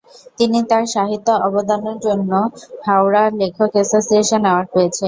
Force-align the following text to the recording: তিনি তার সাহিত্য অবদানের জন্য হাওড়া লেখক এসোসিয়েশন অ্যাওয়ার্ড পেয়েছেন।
তিনি 0.37 0.59
তার 0.69 0.83
সাহিত্য 0.95 1.27
অবদানের 1.47 1.97
জন্য 2.05 2.31
হাওড়া 2.85 3.23
লেখক 3.39 3.71
এসোসিয়েশন 3.81 4.41
অ্যাওয়ার্ড 4.43 4.69
পেয়েছেন। 4.73 4.99